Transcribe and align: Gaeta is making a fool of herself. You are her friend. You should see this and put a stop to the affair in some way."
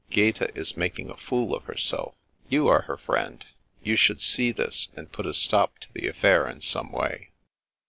Gaeta 0.09 0.49
is 0.57 0.75
making 0.75 1.11
a 1.11 1.15
fool 1.15 1.53
of 1.55 1.65
herself. 1.65 2.15
You 2.49 2.67
are 2.67 2.81
her 2.81 2.97
friend. 2.97 3.45
You 3.83 3.95
should 3.95 4.19
see 4.19 4.51
this 4.51 4.87
and 4.95 5.11
put 5.11 5.27
a 5.27 5.33
stop 5.35 5.77
to 5.77 5.93
the 5.93 6.07
affair 6.07 6.49
in 6.49 6.61
some 6.61 6.91
way." 6.91 7.29